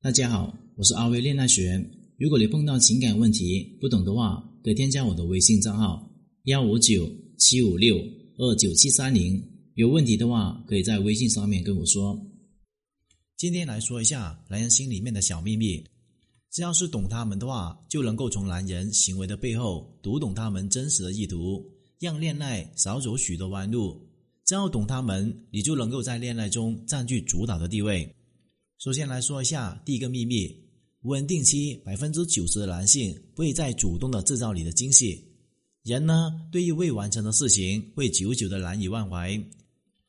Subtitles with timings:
[0.00, 1.84] 大家好，我是阿威恋爱学。
[2.18, 6.08] 如果你碰到情感问题不懂的话，可以添加我的微信账号
[6.44, 7.96] 幺五九七五六
[8.36, 9.42] 二九七三零。
[9.74, 12.16] 有问题的话，可以在微信上面跟我说。
[13.36, 15.84] 今天来说一下男人心里面的小秘密。
[16.52, 21.60] 只要是懂他们的话，就能够从男人行为的背后读懂他们真实的意图，
[21.98, 24.00] 让恋爱少走许多弯路。
[24.46, 28.08] 只要懂他们，你就能够在恋爱中占据主导的地位。
[28.78, 30.54] 首先来说一下第一个秘密：
[31.02, 35.20] 稳定期百分之九十的男性不会再主动的制造你的惊喜。
[35.82, 39.36] 人呢，对于未完成的事情会久久的难以忘怀，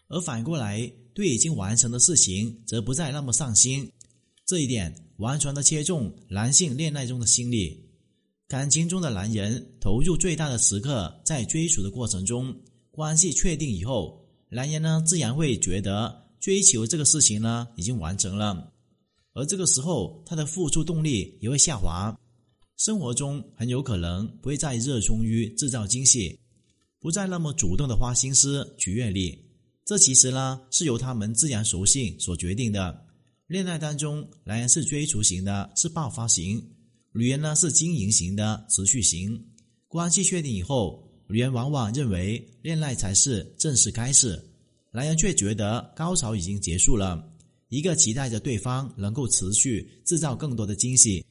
[0.08, 3.90] 而反过来，对已经完成的事情则不再那么上心。
[4.46, 7.90] 这一点完全的切中男性恋爱中的心理。
[8.48, 12.56] 感情中的男人投入最大的时刻在追逐的过程中，
[12.92, 14.24] 关系确定以后。
[14.52, 18.72] 男人呢，自然会觉得追求这个事情呢已经完成了，
[19.34, 22.18] 而这个时候他的付出动力也会下滑，
[22.78, 26.40] 生活中很有可能不会再热衷于制造惊喜，
[27.00, 29.38] 不再那么主动的花心思取悦你。
[29.86, 33.06] 这其实呢是由他们自然属性所决定的。
[33.48, 36.62] 恋爱当中，男人是追逐型的，是爆发型；
[37.14, 39.46] 女人呢是经营型的，持续型。
[39.88, 41.06] 关系确定以后。
[41.32, 44.49] 女人往往认为恋爱才是正式开始，
[44.92, 47.24] 男人却觉得高潮已经结束了。
[47.70, 51.24] 一个期待着对方能够持续制造更多的惊喜，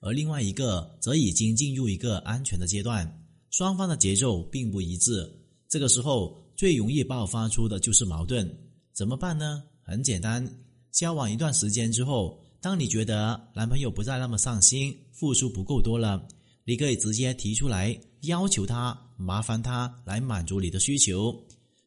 [0.00, 5.32] 而另外一个则已经进入一个安全的阶段，双方的节奏并不一致。
[5.68, 8.52] 这个时候最容易爆发出的就是矛盾。
[8.92, 9.62] 怎么办呢？
[9.82, 10.44] 很简单，
[10.90, 16.26] 交往一段时间之后，当你觉得男朋友不再那么上心，付出不够多了，
[16.64, 19.00] 你可以直接提出来要求他。
[19.16, 21.32] 麻烦他来满足你的需求，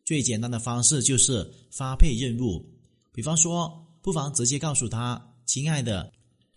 [0.09, 2.65] 最简单的方式就是发配任务。
[3.13, 6.11] 比方说，不妨直接告诉他：“亲爱的，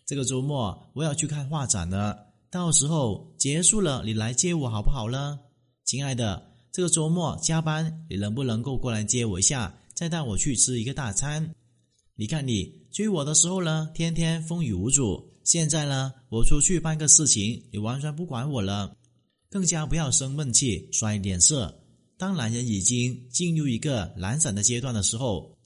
[0.07, 5.39] 这个周末我要去看画展了，到时候结束了你来接我好不好呢
[5.85, 11.55] ？”“亲爱的，这个周末加班，你能不能够过来接我一下，再带我去吃一个大餐？”
[12.17, 18.97] 你看你追我的时候呢，天天风雨无阻，现在呢，我出去办个事情，你完全不管我了。
[19.51, 21.82] 更加不要生闷气、摔脸色。
[22.23, 25.59] 当男人已经进入一个懒散的阶段的时候，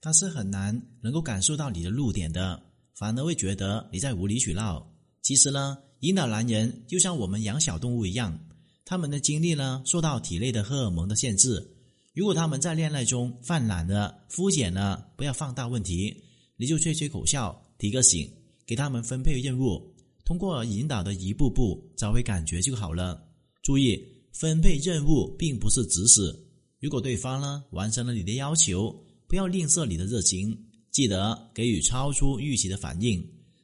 [0.00, 2.58] 他是很难能够感受到你的弱点的，
[2.94, 4.90] 反而会觉得你在无理取闹。
[5.20, 8.40] 其实呢，引导男人就像我们养小动物一样，
[8.86, 11.76] 他们的精力呢受到体内的荷尔蒙的限制。
[12.14, 16.16] 如果他们在恋爱中犯懒了、肤浅了，不要放大问题，
[16.56, 18.26] 你就吹吹口哨、提个醒，
[18.66, 19.94] 给他们分配任务，
[20.24, 23.22] 通过引导的一步步找回感觉就好了。
[23.62, 24.02] 注意，
[24.32, 26.34] 分配任务并不是指使。
[26.80, 28.94] 如果对方呢完成了你的要求，
[29.26, 30.56] 不要吝啬你的热情，
[30.90, 33.20] 记得给予超出预期的反应，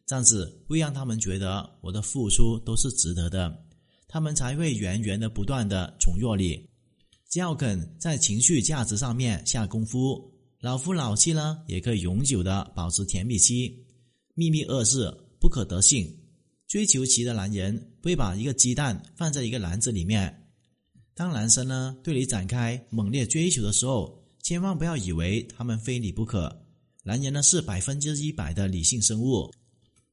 [0.06, 3.56] 这样子会让他们觉得我的付出都是值得的，
[4.08, 6.68] 他们才会源源的不断的宠若你。
[7.30, 13.84] 只要肯在情绪价值上面下功夫，老夫老妻呢也可以永久的保持甜蜜期。
[14.34, 16.12] 秘密二是不可得性。
[16.66, 20.43] 追求其的男人会把一个鸡蛋放在一个篮子里面。
[21.16, 26.54] 当男生呢对你展开猛烈追求的时候，千万不要以为他们非你不可。
[27.04, 29.52] 男人呢是百分之一百的理性生物，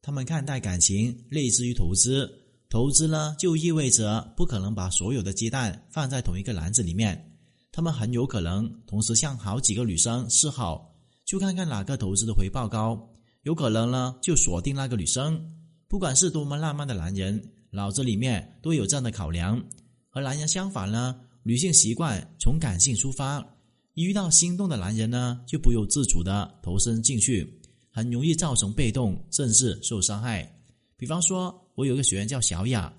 [0.01, 2.31] 他们看待感情类似于投资，
[2.69, 7.31] 投资呢就意味着不可能把所有的鸡蛋放在同一个篮子里面。
[7.71, 10.93] 他们很有可能同时向好几个女生示好，
[11.25, 13.09] 就看看哪个投资的回报高，
[13.43, 15.41] 有可能呢就锁定那个女生。
[15.87, 17.41] 不管是多么浪漫的男人，
[17.71, 19.61] 脑子里面都有这样的考量。
[20.13, 23.39] 和男人相反呢，女性习惯从感性出发，
[23.93, 27.49] 一遇到心动的男人呢，就不由自主的投身进去，
[27.89, 30.53] 很容易造成被动，甚至受伤害。
[30.97, 32.93] 比方说，我有个学员叫小雅，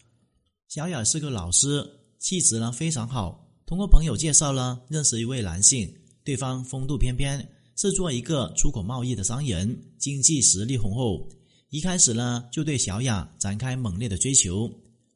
[0.69, 1.87] 小雅是个老师，
[2.19, 3.47] 气质呢非常好。
[3.67, 5.94] 通过朋友介绍呢，认识一位男性，
[6.25, 7.47] 对方风度翩翩，
[7.77, 11.29] 是做一个出口贸易的商人，经济实力雄厚。
[11.69, 14.70] 一开始呢，就对小雅展开猛烈的追求，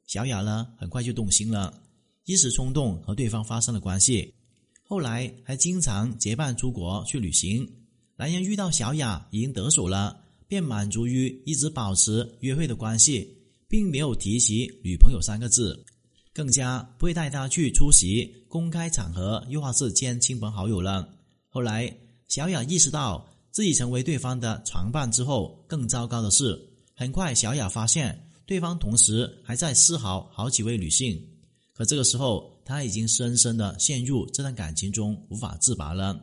[0.07, 1.83] 小雅呢很快就动心了，
[2.27, 4.35] 一时冲动和对方发生了关系，
[4.83, 7.67] 后来还经常结伴出国去旅行。
[8.17, 13.35] 男人遇到小雅已经得手了，便满足于一直保持约会的关系，
[13.67, 15.83] 并没有提起女朋友三个字，
[16.35, 21.09] 更加不会带她去出席公开场合，又或是见亲朋好友了。
[21.49, 21.97] 后来，
[22.29, 23.27] 小雅意识到。
[23.53, 26.61] 自己成为对方的床伴之后，更糟糕的是，
[26.95, 31.19] 很快小雅发现对方同时还在示好好几位女性。
[31.77, 36.19] 可这个时候，他已经深深的陷入这段感情中，无法自拔了。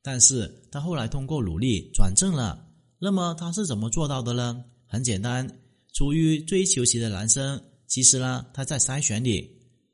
[0.00, 2.64] 但是他后来通过努力转正了，
[3.00, 4.64] 那么他是怎么做到的呢？
[4.86, 5.48] 很简单，
[5.92, 9.50] 处于追求期的男生，其实呢他在筛选你。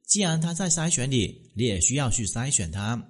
[0.07, 3.03] 既然他在筛选你，你也需要去筛选他。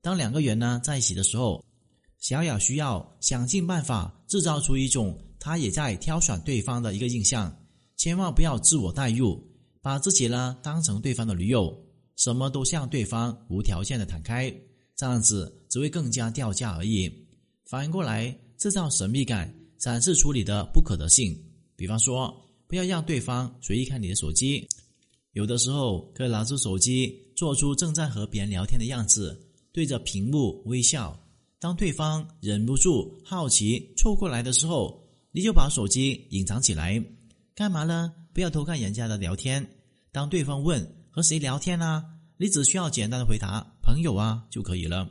[0.00, 1.64] 当两个人呢在一起的时候，
[2.18, 7.56] 小雅需要想尽办法制造出一种他也在挑选对方的一个印象，
[7.96, 9.40] 千万不要自我代入，
[9.84, 11.78] 把自己呢当成对方的女友，
[12.16, 14.50] 什么都向对方无条件的坦开，
[14.96, 17.12] 这样子只会更加掉价而已。
[17.66, 18.34] 反过来。
[18.56, 21.36] 制造神秘感，展示出你的不可得性。
[21.76, 22.34] 比方说，
[22.66, 24.66] 不要让对方随意看你的手机，
[25.32, 29.38] 有的时候可以拿出手机，做出正在和别人聊天的样子，
[29.70, 31.20] 对着屏幕微笑。
[31.58, 37.04] 当对方忍不住好奇凑过来的时候，你就把手机隐藏起来。
[37.54, 38.14] 干嘛呢？
[38.34, 39.66] 不要偷看人家的聊天。
[40.10, 42.04] 当对方问和谁聊天啊，
[42.36, 45.08] 你只需要简单的回答“朋友啊”就可以了，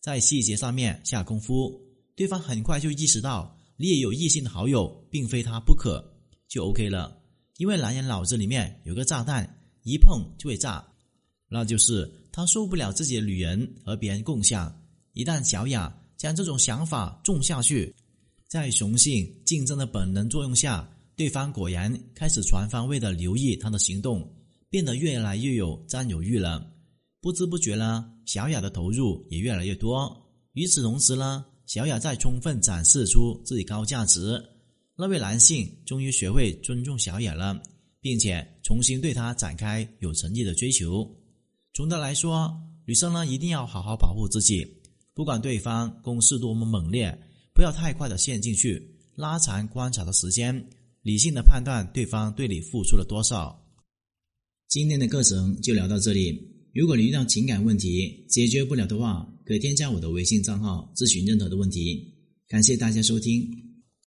[0.00, 1.78] 在细节上面下功夫。
[2.14, 6.02] 对方很快就意识到你也有异性的好友，并非他不可，
[6.48, 7.20] 就 OK 了。
[7.56, 9.44] 因为男人脑子里面有个炸弹，
[9.82, 10.86] 一碰就会炸，
[11.48, 14.72] 那就是他受不了自己的女人和别人共享。
[15.12, 17.92] 一旦小雅将这种想法种下去，
[18.48, 20.88] 在雄性竞争的本能作用下，
[21.20, 24.26] 对方果然开始全方位的留意他的行动，
[24.70, 26.66] 变得越来越有占有欲了。
[27.20, 30.10] 不知不觉呢，小雅的投入也越来越多。
[30.54, 31.44] 与此同时呢。
[31.66, 34.42] 小雅在充分展示出自己高价值，
[34.96, 37.62] 那位男性终于学会尊重小雅了，
[38.00, 41.08] 并且重新对她展开有诚意的追求。
[41.74, 42.50] 总的来说，
[42.86, 44.66] 女生呢一定要好好保护自己，
[45.14, 47.16] 不管对方攻势多么猛烈，
[47.54, 50.68] 不要太快的陷进去，拉长观察的时间，
[51.02, 53.58] 理性的判断对方对你付出了多少。
[54.68, 56.38] 今天的课程就聊到这里。
[56.74, 62.14] 如果你遇到情感问题解决不了的话，可添加我的微信账号咨询任何的问题。
[62.46, 63.69] 感谢大家收听。